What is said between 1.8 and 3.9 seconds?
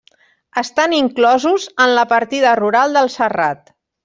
en la partida rural del Serrat.